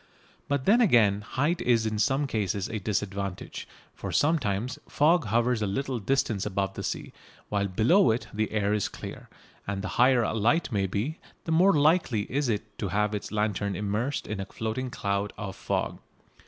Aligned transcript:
But 0.47 0.65
then 0.65 0.81
again 0.81 1.21
height 1.21 1.61
is 1.61 1.85
in 1.85 1.99
some 1.99 2.25
cases 2.25 2.67
a 2.69 2.79
disadvantage, 2.79 3.67
for 3.93 4.11
sometimes 4.11 4.79
fog 4.89 5.25
hovers 5.25 5.61
a 5.61 5.67
little 5.67 5.99
distance 5.99 6.43
above 6.43 6.73
the 6.73 6.81
sea, 6.81 7.13
while 7.49 7.67
below 7.67 8.09
it 8.09 8.25
the 8.33 8.51
air 8.51 8.73
is 8.73 8.87
clear, 8.89 9.29
and 9.67 9.83
the 9.83 9.87
higher 10.01 10.23
a 10.23 10.33
light 10.33 10.71
may 10.71 10.87
be 10.87 11.19
the 11.43 11.51
more 11.51 11.73
likely 11.73 12.21
is 12.33 12.49
it 12.49 12.79
to 12.79 12.87
have 12.87 13.13
its 13.13 13.31
lantern 13.31 13.75
immersed 13.75 14.25
in 14.25 14.39
a 14.39 14.45
floating 14.47 14.89
cloud 14.89 15.33
of 15.37 15.55
fog. 15.55 15.99